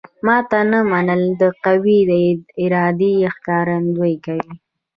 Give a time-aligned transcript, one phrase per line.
[0.25, 1.99] ماته نه منل د قوي
[2.63, 4.53] ارادې ښکارندوی کوي